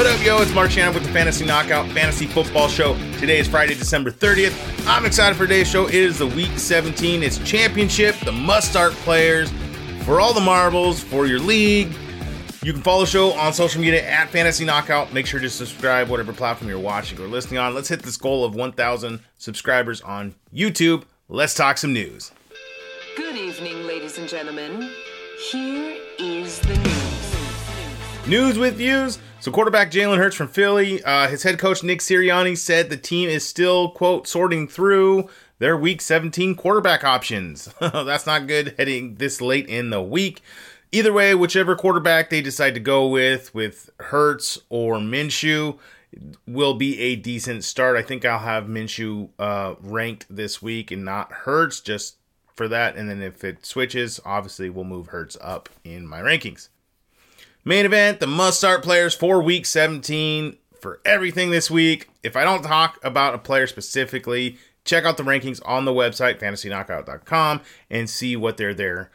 What 0.00 0.08
up, 0.08 0.24
yo? 0.24 0.40
It's 0.40 0.54
Mark 0.54 0.70
Shannon 0.70 0.94
with 0.94 1.04
the 1.04 1.12
Fantasy 1.12 1.44
Knockout 1.44 1.86
Fantasy 1.90 2.24
Football 2.24 2.68
Show. 2.68 2.94
Today 3.18 3.38
is 3.38 3.46
Friday, 3.46 3.74
December 3.74 4.10
30th. 4.10 4.56
I'm 4.86 5.04
excited 5.04 5.36
for 5.36 5.44
today's 5.44 5.68
show. 5.68 5.88
It 5.88 5.94
is 5.94 6.18
the 6.18 6.26
week 6.26 6.58
17. 6.58 7.22
It's 7.22 7.36
championship, 7.40 8.16
the 8.20 8.32
must 8.32 8.70
start 8.70 8.94
players, 8.94 9.52
for 10.04 10.18
all 10.18 10.32
the 10.32 10.40
marbles, 10.40 11.02
for 11.02 11.26
your 11.26 11.38
league. 11.38 11.92
You 12.62 12.72
can 12.72 12.80
follow 12.80 13.02
the 13.02 13.10
show 13.10 13.32
on 13.32 13.52
social 13.52 13.82
media 13.82 14.02
at 14.08 14.30
Fantasy 14.30 14.64
Knockout. 14.64 15.12
Make 15.12 15.26
sure 15.26 15.38
to 15.38 15.50
subscribe, 15.50 16.08
whatever 16.08 16.32
platform 16.32 16.70
you're 16.70 16.78
watching 16.78 17.20
or 17.20 17.26
listening 17.26 17.58
on. 17.58 17.74
Let's 17.74 17.88
hit 17.88 18.00
this 18.00 18.16
goal 18.16 18.42
of 18.42 18.54
1,000 18.54 19.20
subscribers 19.36 20.00
on 20.00 20.34
YouTube. 20.50 21.04
Let's 21.28 21.52
talk 21.52 21.76
some 21.76 21.92
news. 21.92 22.32
Good 23.18 23.36
evening, 23.36 23.86
ladies 23.86 24.16
and 24.16 24.26
gentlemen. 24.26 24.90
Here 25.50 25.98
is 26.18 26.58
the 26.60 26.74
news. 26.78 27.19
News 28.30 28.58
with 28.58 28.76
views. 28.76 29.18
So, 29.40 29.50
quarterback 29.50 29.90
Jalen 29.90 30.18
Hurts 30.18 30.36
from 30.36 30.46
Philly, 30.46 31.02
uh, 31.02 31.26
his 31.26 31.42
head 31.42 31.58
coach 31.58 31.82
Nick 31.82 31.98
Sirianni 31.98 32.56
said 32.56 32.88
the 32.88 32.96
team 32.96 33.28
is 33.28 33.44
still, 33.44 33.90
quote, 33.90 34.28
sorting 34.28 34.68
through 34.68 35.28
their 35.58 35.76
week 35.76 36.00
17 36.00 36.54
quarterback 36.54 37.02
options. 37.02 37.74
That's 37.80 38.26
not 38.26 38.46
good 38.46 38.76
heading 38.78 39.16
this 39.16 39.40
late 39.40 39.66
in 39.66 39.90
the 39.90 40.00
week. 40.00 40.42
Either 40.92 41.12
way, 41.12 41.34
whichever 41.34 41.74
quarterback 41.74 42.30
they 42.30 42.40
decide 42.40 42.74
to 42.74 42.80
go 42.80 43.08
with, 43.08 43.52
with 43.52 43.90
Hurts 43.98 44.60
or 44.68 44.98
Minshew, 44.98 45.80
will 46.46 46.74
be 46.74 47.00
a 47.00 47.16
decent 47.16 47.64
start. 47.64 47.96
I 47.96 48.02
think 48.02 48.24
I'll 48.24 48.38
have 48.38 48.66
Minshew 48.66 49.30
uh, 49.40 49.74
ranked 49.80 50.26
this 50.30 50.62
week 50.62 50.92
and 50.92 51.04
not 51.04 51.32
Hurts 51.32 51.80
just 51.80 52.18
for 52.54 52.68
that. 52.68 52.94
And 52.94 53.10
then 53.10 53.22
if 53.22 53.42
it 53.42 53.66
switches, 53.66 54.20
obviously 54.24 54.70
we'll 54.70 54.84
move 54.84 55.08
Hurts 55.08 55.36
up 55.40 55.68
in 55.82 56.06
my 56.06 56.20
rankings. 56.20 56.68
Main 57.64 57.84
event, 57.84 58.20
the 58.20 58.26
must 58.26 58.58
start 58.58 58.82
players 58.82 59.14
for 59.14 59.42
week 59.42 59.66
17 59.66 60.56
for 60.80 61.00
everything 61.04 61.50
this 61.50 61.70
week. 61.70 62.08
If 62.22 62.34
I 62.34 62.42
don't 62.44 62.62
talk 62.62 62.98
about 63.04 63.34
a 63.34 63.38
player 63.38 63.66
specifically, 63.66 64.56
check 64.84 65.04
out 65.04 65.18
the 65.18 65.22
rankings 65.22 65.60
on 65.66 65.84
the 65.84 65.92
website, 65.92 66.40
fantasyknockout.com, 66.40 67.60
and 67.90 68.08
see 68.08 68.34
what 68.34 68.56
they're 68.56 68.72
there. 68.72 69.10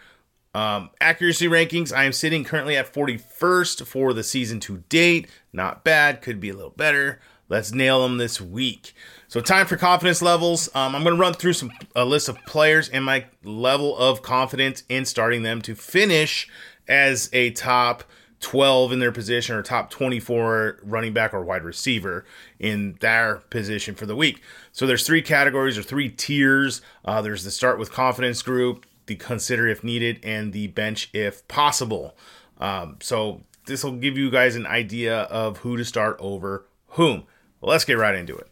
Um, 0.53 0.91
accuracy 1.02 1.47
rankings, 1.47 1.91
I 1.91 2.03
am 2.03 2.13
sitting 2.13 2.43
currently 2.43 2.77
at 2.77 2.93
41st 2.93 3.85
for 3.87 4.13
the 4.13 4.23
season 4.23 4.59
to 4.61 4.83
date. 4.89 5.27
Not 5.52 5.83
bad, 5.83 6.21
could 6.21 6.39
be 6.39 6.49
a 6.49 6.55
little 6.55 6.69
better. 6.69 7.19
Let's 7.49 7.73
nail 7.73 8.03
them 8.03 8.17
this 8.17 8.39
week. 8.39 8.93
So, 9.27 9.41
time 9.41 9.65
for 9.65 9.75
confidence 9.75 10.21
levels. 10.21 10.69
Um, 10.73 10.95
I'm 10.95 11.03
going 11.03 11.15
to 11.15 11.21
run 11.21 11.33
through 11.33 11.53
some 11.53 11.71
a 11.95 12.05
list 12.05 12.30
of 12.30 12.37
players 12.45 12.89
and 12.89 13.03
my 13.03 13.25
level 13.43 13.97
of 13.97 14.21
confidence 14.21 14.83
in 14.87 15.03
starting 15.05 15.43
them 15.43 15.61
to 15.63 15.75
finish 15.75 16.47
as 16.87 17.30
a 17.33 17.52
top 17.52 18.03
12 18.41 18.91
in 18.91 19.00
their 19.00 19.11
position 19.11 19.55
or 19.55 19.64
top 19.64 19.89
24 19.89 20.80
running 20.83 21.14
back 21.14 21.33
or 21.33 21.44
wide 21.44 21.64
receiver 21.64 22.25
in 22.59 22.97
their 23.00 23.38
position 23.50 23.95
for 23.95 24.05
the 24.05 24.16
week. 24.16 24.42
So 24.72 24.86
there's 24.86 25.05
three 25.05 25.22
categories 25.22 25.77
or 25.77 25.83
three 25.83 26.09
tiers. 26.09 26.81
Uh, 27.03 27.22
there's 27.22 27.44
the 27.44 27.52
start 27.52 27.80
with 27.80 27.92
confidence 27.92 28.42
group, 28.42 28.86
the 29.05 29.16
consider 29.16 29.67
if 29.67 29.83
needed, 29.83 30.19
and 30.23 30.53
the 30.53 30.67
bench 30.67 31.09
if 31.14 31.47
possible. 31.47 32.16
Um, 32.59 32.97
so 33.02 33.42
this 33.66 33.83
will 33.83 33.94
give 33.94 34.17
you 34.17 34.30
guys 34.30 34.55
an 34.55 34.67
idea 34.67 35.22
of 35.23 35.58
who 35.58 35.77
to 35.77 35.86
start 35.86 36.17
over 36.20 36.66
whom. 36.89 37.23
Well, 37.61 37.72
let's 37.72 37.86
get 37.86 37.97
right 37.97 38.16
into 38.16 38.36
it. 38.36 38.47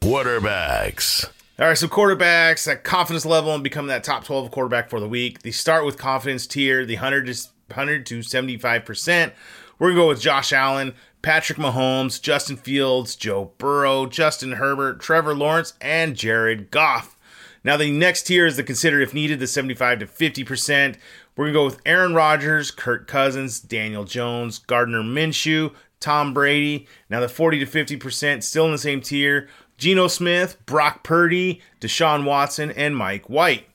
Quarterbacks. 0.00 1.28
All 1.58 1.66
right, 1.66 1.78
so 1.78 1.88
quarterbacks, 1.88 2.66
that 2.66 2.84
confidence 2.84 3.24
level 3.24 3.54
and 3.54 3.64
become 3.64 3.86
that 3.86 4.04
top 4.04 4.24
12 4.24 4.50
quarterback 4.50 4.90
for 4.90 5.00
the 5.00 5.08
week. 5.08 5.40
The 5.40 5.52
start 5.52 5.86
with 5.86 5.96
confidence 5.96 6.46
tier, 6.46 6.84
the 6.84 6.96
100 6.96 7.26
to 7.26 7.34
100 7.68 8.06
to 8.06 8.20
75%. 8.20 9.32
We're 9.78 9.88
going 9.88 9.96
to 9.96 10.02
go 10.02 10.08
with 10.08 10.20
Josh 10.20 10.52
Allen, 10.52 10.94
Patrick 11.22 11.58
Mahomes, 11.58 12.20
Justin 12.20 12.56
Fields, 12.56 13.16
Joe 13.16 13.52
Burrow, 13.58 14.06
Justin 14.06 14.52
Herbert, 14.52 15.00
Trevor 15.00 15.34
Lawrence, 15.34 15.74
and 15.80 16.16
Jared 16.16 16.70
Goff. 16.70 17.16
Now, 17.64 17.76
the 17.76 17.90
next 17.90 18.22
tier 18.22 18.46
is 18.46 18.56
the 18.56 18.62
consider 18.62 19.00
if 19.00 19.12
needed, 19.12 19.40
the 19.40 19.46
75 19.46 19.98
to 19.98 20.06
50%. 20.06 20.96
We're 21.36 21.46
going 21.46 21.52
to 21.52 21.58
go 21.58 21.64
with 21.64 21.80
Aaron 21.84 22.14
Rodgers, 22.14 22.70
Kirk 22.70 23.08
Cousins, 23.08 23.58
Daniel 23.58 24.04
Jones, 24.04 24.60
Gardner 24.60 25.02
Minshew, 25.02 25.74
Tom 25.98 26.32
Brady. 26.32 26.86
Now, 27.10 27.20
the 27.20 27.28
40 27.28 27.64
to 27.64 27.66
50% 27.66 28.42
still 28.42 28.66
in 28.66 28.72
the 28.72 28.78
same 28.78 29.00
tier. 29.00 29.48
Geno 29.76 30.06
Smith, 30.06 30.64
Brock 30.64 31.02
Purdy, 31.02 31.60
Deshaun 31.80 32.24
Watson, 32.24 32.70
and 32.70 32.96
Mike 32.96 33.28
White. 33.28 33.66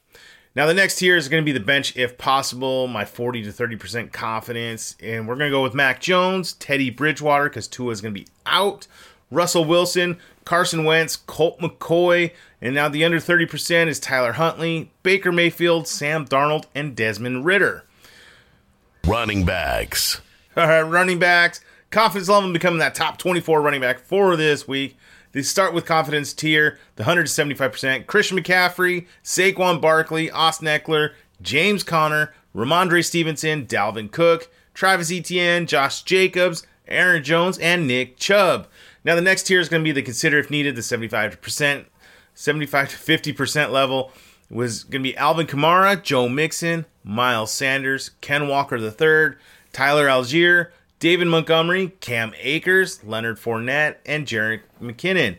Now, 0.54 0.66
the 0.66 0.74
next 0.74 0.96
tier 0.96 1.16
is 1.16 1.30
going 1.30 1.42
to 1.42 1.46
be 1.46 1.58
the 1.58 1.64
bench 1.64 1.96
if 1.96 2.18
possible, 2.18 2.88
my 2.88 3.06
40 3.06 3.44
to 3.44 3.50
30% 3.50 4.12
confidence. 4.12 4.98
And 5.02 5.28
we're 5.28 5.36
going 5.36 5.50
to 5.50 5.56
go 5.56 5.64
with 5.64 5.74
Mac 5.74 6.02
Jones, 6.02 6.54
Teddy 6.54 6.90
Bridgewater, 6.90 7.46
because 7.46 7.70
Tua 7.70 7.92
is 7.92 8.02
going 8.02 8.14
to 8.14 8.20
be 8.20 8.28
out, 8.46 8.86
Russell 9.32 9.64
Wilson, 9.64 10.18
Carson 10.44 10.84
Wentz, 10.84 11.16
Colt 11.16 11.60
McCoy. 11.60 12.32
And 12.62 12.76
now 12.76 12.90
the 12.90 13.06
under 13.06 13.20
30% 13.20 13.88
is 13.88 14.00
Tyler 14.00 14.34
Huntley, 14.34 14.92
Baker 15.04 15.32
Mayfield, 15.32 15.88
Sam 15.88 16.26
Darnold, 16.26 16.66
and 16.76 16.98
Desmond 16.98 17.46
Ridder. 17.46 17.86
Running 19.08 19.46
backs. 19.46 20.20
All 20.58 20.68
right, 20.68 20.82
running 20.82 21.18
backs. 21.18 21.62
Confidence 21.92 22.28
level 22.28 22.52
becoming 22.52 22.80
that 22.80 22.94
top 22.94 23.18
24 23.18 23.62
running 23.62 23.82
back 23.82 24.00
for 24.00 24.36
this 24.36 24.68
week. 24.68 24.98
They 25.32 25.42
start 25.42 25.74
with 25.74 25.86
confidence 25.86 26.34
tier, 26.34 26.78
the 26.96 27.04
175%. 27.04 28.06
Christian 28.06 28.38
McCaffrey, 28.38 29.08
Saquon 29.24 29.82
Barkley, 29.82 30.30
Austin 30.30 30.68
Ekeler, 30.68 31.14
James 31.42 31.84
Conner, 31.84 32.34
Rhamondre 32.56 33.04
Stevenson, 33.04 33.66
Dalvin 33.66 34.12
Cook, 34.12 34.50
Travis 34.74 35.12
Etienne, 35.12 35.66
Josh 35.66 36.04
Jacobs, 36.04 36.66
Aaron 36.88 37.24
Jones, 37.24 37.58
and 37.60 37.88
Nick 37.88 38.18
Chubb. 38.18 38.68
Now 39.04 39.16
the 39.16 39.22
next 39.22 39.44
tier 39.44 39.60
is 39.60 39.70
going 39.70 39.82
to 39.82 39.88
be 39.88 39.92
the 39.92 40.02
consider 40.02 40.38
if 40.38 40.52
needed, 40.52 40.76
the 40.76 40.82
75%, 40.82 41.86
75 42.34 42.90
to 42.90 42.98
50% 42.98 43.72
level 43.72 44.12
was 44.50 44.84
going 44.84 45.02
to 45.02 45.10
be 45.10 45.18
Alvin 45.18 45.48
Kamara, 45.48 46.02
Joe 46.02 46.28
Mixon, 46.28 46.86
Miles 47.04 47.52
Sanders, 47.52 48.12
Ken 48.20 48.48
Walker 48.48 48.78
III, 48.78 49.38
Tyler 49.72 50.08
Allgeier, 50.08 50.68
David 51.02 51.28
Montgomery, 51.28 51.94
Cam 52.00 52.32
Akers, 52.40 53.04
Leonard 53.04 53.38
Fournette, 53.38 53.96
and 54.06 54.28
Jerick 54.28 54.62
McKinnon. 54.80 55.36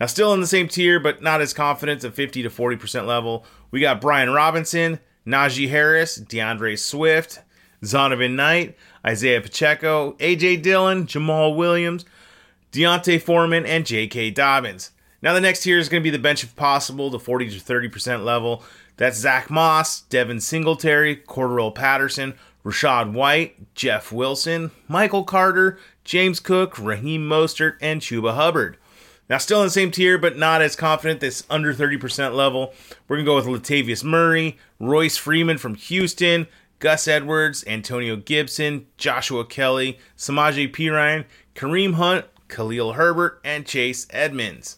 Now, 0.00 0.06
still 0.06 0.34
in 0.34 0.40
the 0.40 0.46
same 0.48 0.66
tier, 0.66 0.98
but 0.98 1.22
not 1.22 1.40
as 1.40 1.54
confident 1.54 2.02
at 2.02 2.14
50 2.14 2.42
to 2.42 2.50
40% 2.50 3.06
level, 3.06 3.46
we 3.70 3.78
got 3.78 4.00
Brian 4.00 4.30
Robinson, 4.30 4.98
Najee 5.24 5.68
Harris, 5.68 6.16
D'Andre 6.16 6.74
Swift, 6.74 7.38
Zonovan 7.84 8.32
Knight, 8.32 8.76
Isaiah 9.06 9.40
Pacheco, 9.40 10.14
AJ 10.14 10.62
Dillon, 10.62 11.06
Jamaal 11.06 11.54
Williams, 11.54 12.04
D'Onta 12.72 13.22
Foreman, 13.22 13.64
and 13.64 13.86
J.K. 13.86 14.32
Dobbins. 14.32 14.90
Now, 15.22 15.32
the 15.32 15.40
next 15.40 15.62
tier 15.62 15.78
is 15.78 15.88
going 15.88 16.02
to 16.02 16.04
be 16.04 16.10
the 16.10 16.18
bench 16.18 16.42
if 16.42 16.56
possible, 16.56 17.08
the 17.08 17.20
40 17.20 17.50
to 17.50 17.56
30% 17.60 18.24
level. 18.24 18.64
That's 18.96 19.18
Zach 19.18 19.50
Moss, 19.50 20.02
Devin 20.02 20.40
Singletary, 20.40 21.16
Cordarrelle 21.16 21.74
Patterson, 21.74 22.34
Rachaad 22.64 23.12
White, 23.12 23.74
Jeff 23.74 24.12
Wilson, 24.12 24.70
Michael 24.88 25.24
Carter, 25.24 25.78
James 26.04 26.40
Cook, 26.40 26.78
Raheem 26.78 27.28
Mostert, 27.28 27.76
and 27.80 28.00
Chuba 28.00 28.34
Hubbard. 28.34 28.76
Now, 29.28 29.38
still 29.38 29.60
in 29.60 29.66
the 29.66 29.70
same 29.70 29.90
tier, 29.90 30.18
but 30.18 30.36
not 30.36 30.60
as 30.60 30.76
confident, 30.76 31.20
this 31.20 31.44
under 31.48 31.72
30% 31.72 32.34
level. 32.34 32.74
We're 33.08 33.16
going 33.22 33.24
to 33.24 33.42
go 33.42 33.50
with 33.50 33.62
Latavius 33.62 34.04
Murray, 34.04 34.58
Royce 34.78 35.16
Freeman 35.16 35.58
from 35.58 35.74
Houston, 35.76 36.46
Gus 36.78 37.08
Edwards, 37.08 37.64
Antonio 37.66 38.16
Gibson, 38.16 38.86
Joshua 38.98 39.46
Kelley, 39.46 39.98
Samaje 40.16 40.70
Perine, 40.70 41.24
Kareem 41.54 41.94
Hunt, 41.94 42.26
Khalil 42.48 42.92
Herbert, 42.92 43.40
and 43.44 43.66
Chase 43.66 44.06
Edmonds. 44.10 44.76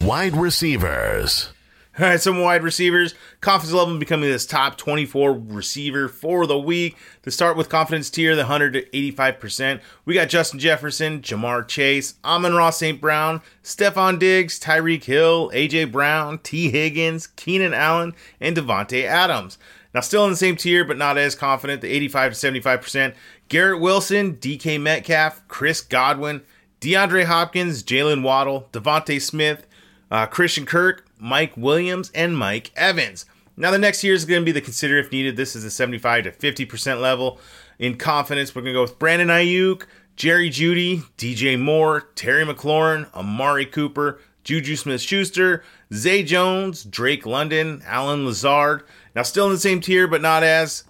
Wide 0.00 0.36
receivers. 0.36 1.50
All 1.96 2.06
right, 2.06 2.20
some 2.20 2.40
wide 2.40 2.64
receivers. 2.64 3.14
Confidence 3.40 3.72
level 3.72 3.96
becoming 3.98 4.28
this 4.28 4.46
top 4.46 4.76
24 4.76 5.32
receiver 5.32 6.08
for 6.08 6.44
the 6.44 6.58
week. 6.58 6.96
To 7.22 7.30
start 7.30 7.56
with 7.56 7.68
confidence 7.68 8.10
tier, 8.10 8.34
the 8.34 8.42
100 8.42 8.72
to 8.72 8.82
85%. 8.90 9.80
We 10.04 10.14
got 10.14 10.28
Justin 10.28 10.58
Jefferson, 10.58 11.20
Ja'Marr 11.20 11.68
Chase, 11.68 12.14
Amon-Ra 12.24 12.70
St. 12.70 13.00
Brown, 13.00 13.42
Stefon 13.62 14.18
Diggs, 14.18 14.58
Tyreek 14.58 15.04
Hill, 15.04 15.52
A.J. 15.54 15.84
Brown, 15.84 16.38
Tee 16.38 16.68
Higgins, 16.68 17.28
Keenan 17.28 17.72
Allen, 17.72 18.12
and 18.40 18.56
Davante 18.56 19.04
Adams. 19.04 19.56
Now, 19.94 20.00
still 20.00 20.24
in 20.24 20.30
the 20.32 20.36
same 20.36 20.56
tier, 20.56 20.84
but 20.84 20.98
not 20.98 21.16
as 21.16 21.36
confident, 21.36 21.80
the 21.80 21.92
85 21.92 22.34
to 22.34 22.52
75%. 22.52 23.14
Garrett 23.48 23.80
Wilson, 23.80 24.34
DK 24.38 24.80
Metcalf, 24.80 25.46
Chris 25.46 25.80
Godwin, 25.80 26.42
DeAndre 26.80 27.26
Hopkins, 27.26 27.84
Jaylen 27.84 28.24
Waddle, 28.24 28.68
DeVonta 28.72 29.22
Smith, 29.22 29.64
uh, 30.10 30.26
Christian 30.26 30.66
Kirk, 30.66 31.06
Mike 31.24 31.56
Williams, 31.56 32.10
and 32.14 32.36
Mike 32.36 32.70
Evans. 32.76 33.24
Now, 33.56 33.70
the 33.70 33.78
next 33.78 34.04
year 34.04 34.12
is 34.12 34.26
going 34.26 34.42
to 34.42 34.44
be 34.44 34.52
the 34.52 34.60
consider 34.60 34.98
if 34.98 35.10
needed. 35.10 35.36
This 35.36 35.56
is 35.56 35.64
a 35.64 35.70
75 35.70 36.24
to 36.24 36.30
50% 36.32 37.00
level. 37.00 37.40
In 37.78 37.96
confidence, 37.96 38.54
we're 38.54 38.60
going 38.60 38.74
to 38.74 38.78
go 38.78 38.82
with 38.82 38.98
Brandon 38.98 39.28
Aiyuk, 39.28 39.86
Jerry 40.16 40.50
Jeudy, 40.50 41.02
DJ 41.16 41.58
Moore, 41.58 42.02
Terry 42.14 42.44
McLaurin, 42.44 43.10
Amari 43.14 43.64
Cooper, 43.64 44.20
Juju 44.42 44.76
Smith 44.76 45.00
Schuster, 45.00 45.64
Zay 45.94 46.22
Jones, 46.22 46.84
Drake 46.84 47.24
London, 47.24 47.82
Allen 47.86 48.26
Lazard. 48.26 48.84
Now, 49.14 49.22
still 49.22 49.46
in 49.46 49.52
the 49.52 49.58
same 49.58 49.80
tier, 49.80 50.06
but 50.06 50.20
not 50.20 50.42
as 50.42 50.84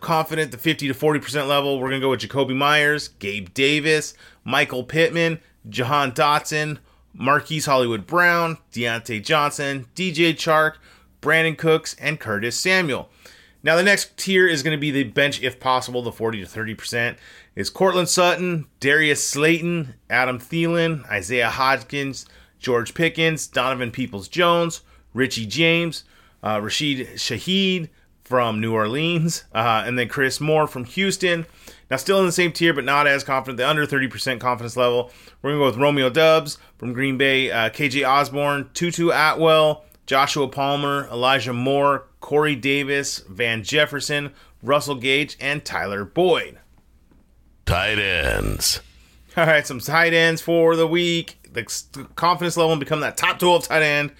confident 0.00 0.52
the 0.52 0.56
50 0.56 0.86
to 0.86 0.94
40% 0.94 1.48
level. 1.48 1.80
We're 1.80 1.88
going 1.88 2.00
to 2.00 2.06
go 2.06 2.10
with 2.10 2.20
Jakobi 2.20 2.54
Meyers, 2.54 3.08
Gabe 3.08 3.52
Davis, 3.54 4.14
Michael 4.44 4.84
Pittman, 4.84 5.40
Jahan 5.68 6.12
Dotson, 6.12 6.78
Marquise 7.12 7.66
Hollywood 7.66 8.06
Brown, 8.06 8.58
Diontae 8.72 9.24
Johnson, 9.24 9.86
DJ 9.94 10.32
Chark, 10.32 10.74
Brandin 11.20 11.56
Cooks, 11.56 11.94
and 12.00 12.20
Curtis 12.20 12.56
Samuel. 12.56 13.10
Now, 13.62 13.76
the 13.76 13.82
next 13.82 14.16
tier 14.16 14.46
is 14.46 14.62
going 14.62 14.76
to 14.76 14.80
be 14.80 14.90
the 14.90 15.04
bench, 15.04 15.42
if 15.42 15.60
possible, 15.60 16.02
the 16.02 16.12
40 16.12 16.44
to 16.44 16.46
30%. 16.46 17.16
Is 17.54 17.68
Courtland 17.68 18.08
Sutton, 18.08 18.66
Darius 18.78 19.26
Slayton, 19.26 19.94
Adam 20.08 20.38
Thielen, 20.38 21.06
Isaiah 21.10 21.50
Hodgins, 21.50 22.24
George 22.58 22.94
Pickens, 22.94 23.46
Donovan 23.46 23.90
Peoples 23.90 24.28
Jones, 24.28 24.80
Richie 25.12 25.46
James, 25.46 26.04
uh, 26.42 26.60
Rashid 26.62 27.06
Shaheed 27.16 27.90
from 28.22 28.60
New 28.60 28.72
Orleans, 28.72 29.44
uh, 29.52 29.82
and 29.84 29.98
then 29.98 30.08
Chris 30.08 30.40
Moore 30.40 30.66
from 30.66 30.84
Houston. 30.84 31.44
Now, 31.90 31.96
still 31.96 32.20
in 32.20 32.26
the 32.26 32.32
same 32.32 32.52
tier, 32.52 32.72
but 32.72 32.84
not 32.84 33.08
as 33.08 33.24
confident, 33.24 33.56
the 33.56 33.68
under 33.68 33.84
30% 33.84 34.38
confidence 34.38 34.76
level. 34.76 35.10
We're 35.42 35.50
going 35.50 35.60
to 35.60 35.62
go 35.64 35.66
with 35.66 35.82
Romeo 35.82 36.08
Doubs 36.08 36.58
from 36.78 36.92
Green 36.92 37.18
Bay, 37.18 37.50
uh, 37.50 37.70
KJ 37.70 38.08
Osborn, 38.08 38.70
Tutu 38.74 39.10
Atwell, 39.10 39.84
Joshua 40.06 40.48
Palmer, 40.48 41.08
Elijah 41.10 41.52
Moore, 41.52 42.06
Corey 42.20 42.54
Davis, 42.54 43.18
Van 43.28 43.64
Jefferson, 43.64 44.32
Russell 44.62 44.94
Gage, 44.94 45.36
and 45.40 45.64
Tyler 45.64 46.04
Boyd. 46.04 46.58
Tight 47.66 47.98
ends. 47.98 48.80
All 49.36 49.46
right, 49.46 49.66
some 49.66 49.80
tight 49.80 50.12
ends 50.12 50.40
for 50.40 50.76
the 50.76 50.86
week. 50.86 51.38
The 51.52 51.62
confidence 52.14 52.56
level 52.56 52.72
and 52.72 52.80
become 52.80 53.00
that 53.00 53.16
top 53.16 53.38
12 53.38 53.68
tight 53.68 53.82
end. 53.82 54.12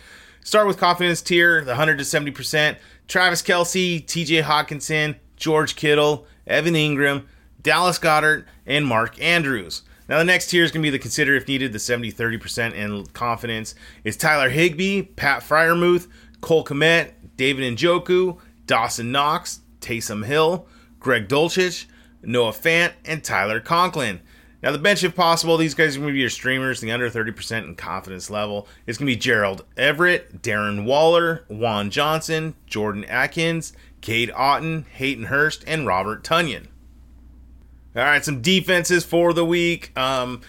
Start 0.43 0.67
with 0.67 0.79
confidence 0.79 1.23
tier, 1.23 1.61
the 1.61 1.73
100 1.73 1.99
to 1.99 2.05
70%. 2.05 2.77
Travis 3.07 3.43
Kelce, 3.43 4.05
TJ 4.05 4.43
Hockenson, 4.43 5.17
George 5.37 5.77
Kittle, 5.77 6.27
Evan 6.47 6.75
Engram, 6.75 7.25
Dallas 7.63 7.99
Goedert, 7.99 8.45
and 8.67 8.87
Mark 8.87 9.21
Andrews. 9.21 9.83
Now, 10.09 10.19
the 10.19 10.25
next 10.25 10.49
tier 10.49 10.65
is 10.65 10.73
going 10.73 10.83
to 10.83 10.87
be 10.87 10.91
the 10.91 10.99
consider 10.99 11.37
if 11.37 11.47
needed, 11.47 11.73
the 11.73 11.79
70 11.79 12.13
30% 12.13 12.75
in 12.75 13.07
confidence. 13.07 13.77
Is 14.03 14.17
Tyler 14.17 14.49
Higbee, 14.49 15.03
Pat 15.03 15.43
Freiermuth, 15.43 16.09
Cole 16.41 16.65
Kmet, 16.65 17.13
David 17.37 17.77
Njoku, 17.77 18.39
Dawson 18.67 19.13
Knox, 19.13 19.61
Taysom 19.81 20.25
Hill, 20.25 20.67
Greg 20.99 21.29
Dulcich, 21.29 21.87
Noah 22.23 22.53
Fant, 22.53 22.93
and 23.05 23.23
Tyler 23.23 23.61
Conklin. 23.61 24.21
Now, 24.63 24.73
the 24.73 24.79
bench, 24.79 25.03
if 25.05 25.15
possible, 25.15 25.57
these 25.57 25.75
guys 25.75 25.97
are 25.97 26.01
going 26.01 26.11
to 26.11 26.15
be 26.15 26.21
your 26.21 26.29
streamers, 26.29 26.81
the 26.81 26.91
under 26.91 27.09
30% 27.09 27.65
in 27.65 27.75
confidence 27.77 28.29
level. 28.29 28.69
It's 28.87 28.99
going 28.99 29.07
to 29.07 29.15
be 29.15 29.21
Gerald 29.21 29.65
Everett, 29.77 30.43
Darren 30.43 30.85
Waller, 30.85 31.47
Juwan 31.49 31.91
Johnson, 31.91 32.55
Jordan 32.67 33.07
Akins, 33.09 33.73
Cade 34.03 34.31
Otton, 34.31 34.87
Hayden 34.89 35.27
Hurst, 35.27 35.65
and 35.67 35.87
Robert 35.87 36.25
Tonyan. 36.25 36.67
All 37.97 38.05
right, 38.05 38.25
some 38.25 38.41
defenses 38.41 39.05
for 39.05 39.33
the 39.33 39.45
week. 39.45 39.91
Um, 39.99 40.43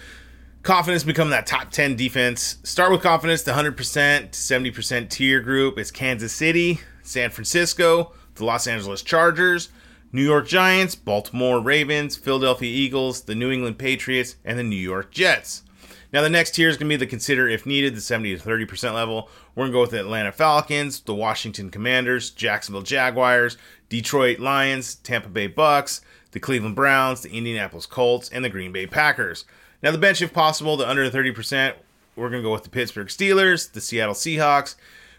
confidence 0.62 1.04
become 1.04 1.32
that 1.32 1.48
top 1.48 1.72
10 1.72 1.96
defense. 1.96 2.58
Start 2.62 2.92
with 2.92 3.02
confidence, 3.02 3.42
the 3.42 3.54
100% 3.54 3.76
to 3.76 4.38
70% 4.38 5.10
tier 5.10 5.40
group. 5.40 5.80
It's 5.80 5.90
Kansas 5.90 6.32
City, 6.32 6.82
San 7.02 7.32
Francisco, 7.32 8.14
the 8.36 8.46
Los 8.46 8.68
Angeles 8.68 9.02
Chargers, 9.02 9.70
New 10.12 10.24
York 10.24 10.48
Giants, 10.48 10.94
Baltimore 10.94 11.60
Ravens, 11.60 12.16
Philadelphia 12.16 12.70
Eagles, 12.70 13.22
the 13.22 13.34
New 13.34 13.50
England 13.50 13.80
Patriots, 13.80 14.36
and 14.46 14.60
the 14.60 14.64
New 14.64 14.76
York 14.76 15.10
Jets. 15.12 15.64
Now, 16.14 16.22
the 16.22 16.30
next 16.30 16.52
tier 16.52 16.70
is 16.70 16.78
going 16.78 16.90
to 16.90 16.94
be 16.94 16.98
the 16.98 17.08
consider 17.08 17.50
if 17.50 17.66
needed, 17.66 17.96
the 17.96 18.02
70 18.02 18.38
to 18.38 18.44
30% 18.44 18.94
level. 18.94 19.30
We're 19.56 19.64
going 19.64 19.72
to 19.72 19.76
go 19.78 19.82
with 19.82 19.92
the 19.92 20.00
Atlanta 20.02 20.32
Falcons, 20.32 21.00
the 21.00 21.16
Washington 21.16 21.72
Commanders, 21.72 22.30
Jacksonville 22.30 22.84
Jaguars, 22.84 23.58
Detroit 23.90 24.40
Lions, 24.40 24.94
Tampa 24.94 25.30
Bay 25.30 25.48
Bucks, 25.48 26.02
the 26.32 26.40
Cleveland 26.40 26.76
Browns, 26.76 27.22
the 27.22 27.32
Indianapolis 27.32 27.86
Colts, 27.86 28.30
and 28.30 28.44
the 28.44 28.50
Green 28.50 28.72
Bay 28.72 28.88
Packers. 28.88 29.46
Now, 29.84 29.92
the 29.92 29.98
bench, 29.98 30.22
if 30.22 30.34
possible, 30.34 30.78
the 30.78 30.88
under 30.88 31.10
30%, 31.10 31.74
we're 32.16 32.30
going 32.30 32.42
to 32.42 32.48
go 32.48 32.54
with 32.54 32.64
the 32.64 32.70
Pittsburgh 32.70 33.08
Steelers, 33.08 33.72
the 33.72 33.82
Seattle 33.82 34.14
Seahawks, 34.14 34.76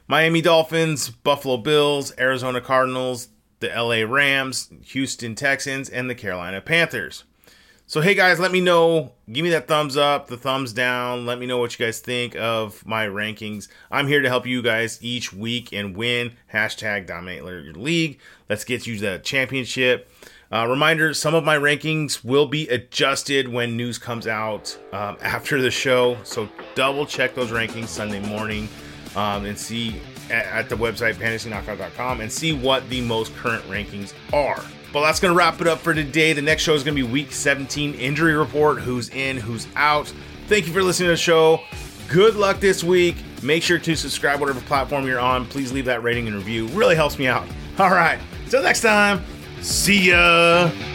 Miami 0.06 0.41
Dolphins, 0.41 1.11
Buffalo 1.11 1.56
Bills, 1.56 2.12
Arizona 2.19 2.61
Cardinals, 2.61 3.29
the 3.61 3.69
LA 3.69 4.03
Rams, 4.06 4.70
Houston 4.87 5.35
Texans, 5.35 5.88
and 5.88 6.09
the 6.09 6.14
Carolina 6.14 6.61
Panthers. 6.61 7.25
So, 7.87 8.00
hey 8.00 8.14
guys, 8.14 8.41
let 8.41 8.53
me 8.53 8.61
know. 8.61 9.12
Give 9.31 9.44
me 9.44 9.50
that 9.50 9.69
thumbs 9.69 9.97
up, 9.97 10.29
the 10.29 10.37
thumbs 10.37 10.73
down. 10.73 11.26
Let 11.26 11.38
me 11.38 11.47
know 11.47 11.59
what 11.59 11.79
you 11.79 11.85
guys 11.85 12.00
think 12.00 12.35
of 12.37 12.87
my 12.87 13.06
rankings. 13.06 13.69
I'm 13.91 14.06
here 14.06 14.23
to 14.23 14.29
help 14.29 14.47
you 14.47 14.62
guys 14.62 14.99
each 15.03 15.32
week 15.32 15.73
and 15.73 15.94
win. 15.94 16.32
Hashtag 16.53 17.06
dominate 17.06 17.43
your 17.43 17.75
league. 17.75 18.19
Let's 18.49 18.64
get 18.64 18.87
you 18.87 18.99
the 18.99 19.20
championship. 19.23 20.11
Uh, 20.52 20.66
reminder 20.66 21.14
some 21.14 21.34
of 21.34 21.44
my 21.44 21.56
rankings 21.56 22.22
will 22.22 22.46
be 22.46 22.69
adjusted 22.69 23.49
when 23.49 23.75
news 23.75 23.96
comes 23.96 24.26
out 24.26 24.76
um, 24.93 25.16
after 25.22 25.62
the 25.62 25.70
show. 25.70 26.19
So, 26.25 26.49
double 26.75 27.06
check 27.06 27.34
those 27.34 27.50
rankings 27.50 27.88
Sunday 27.88 28.20
morning 28.20 28.69
um, 29.16 29.46
and 29.46 29.58
see 29.58 30.00
at, 30.31 30.46
at 30.46 30.69
the 30.69 30.76
website 30.76 31.14
fantasyknockout.com 31.14 32.20
and 32.20 32.31
see 32.31 32.52
what 32.52 32.88
the 32.90 33.00
most 33.00 33.34
current 33.37 33.64
rankings 33.64 34.12
are. 34.32 34.62
But 34.93 35.02
that's 35.02 35.20
going 35.20 35.32
to 35.32 35.38
wrap 35.38 35.60
it 35.62 35.66
up 35.66 35.78
for 35.78 35.94
today. 35.94 36.34
The 36.34 36.43
next 36.43 36.62
show 36.62 36.75
is 36.75 36.84
going 36.84 36.96
to 36.96 37.02
be 37.02 37.10
week 37.10 37.32
17 37.32 37.94
injury 37.94 38.34
report 38.34 38.78
who's 38.81 39.08
in, 39.08 39.38
who's 39.38 39.66
out. 39.75 40.12
Thank 40.49 40.66
you 40.66 40.72
for 40.75 40.82
listening 40.82 41.06
to 41.06 41.12
the 41.12 41.16
show. 41.16 41.60
Good 42.08 42.37
luck 42.37 42.60
this 42.60 42.84
week. 42.84 43.16
Make 43.43 43.62
sure 43.62 43.78
to 43.78 43.96
subscribe, 43.96 44.38
whatever 44.38 44.60
platform 44.60 45.06
you're 45.06 45.19
on. 45.19 45.46
Please 45.46 45.72
leave 45.72 45.87
that 45.87 46.02
rating 46.02 46.26
and 46.26 46.37
review. 46.37 46.66
Really 46.69 46.94
helps 46.94 47.19
me 47.19 47.26
out. 47.26 47.46
All 47.78 47.90
right. 47.90 48.19
Till 48.50 48.62
next 48.62 48.82
time. 48.82 49.25
See 49.62 50.11
ya. 50.11 50.92